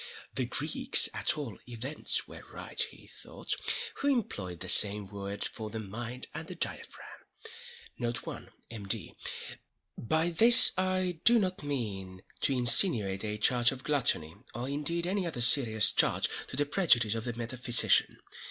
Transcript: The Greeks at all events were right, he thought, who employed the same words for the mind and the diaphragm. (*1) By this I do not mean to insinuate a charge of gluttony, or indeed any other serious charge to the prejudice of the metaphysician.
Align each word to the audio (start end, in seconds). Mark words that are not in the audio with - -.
The 0.33 0.47
Greeks 0.47 1.09
at 1.13 1.37
all 1.37 1.59
events 1.69 2.27
were 2.27 2.41
right, 2.51 2.81
he 2.81 3.05
thought, 3.05 3.53
who 3.97 4.07
employed 4.07 4.61
the 4.61 4.67
same 4.67 5.05
words 5.07 5.47
for 5.47 5.69
the 5.69 5.79
mind 5.79 6.25
and 6.33 6.47
the 6.47 6.55
diaphragm. 6.55 7.07
(*1) 7.99 8.49
By 9.99 10.31
this 10.31 10.71
I 10.75 11.19
do 11.23 11.37
not 11.37 11.61
mean 11.61 12.23
to 12.39 12.51
insinuate 12.51 13.23
a 13.23 13.37
charge 13.37 13.71
of 13.71 13.83
gluttony, 13.83 14.35
or 14.55 14.67
indeed 14.67 15.05
any 15.05 15.27
other 15.27 15.39
serious 15.39 15.91
charge 15.91 16.27
to 16.47 16.55
the 16.55 16.65
prejudice 16.65 17.13
of 17.13 17.25
the 17.25 17.33
metaphysician. 17.33 18.17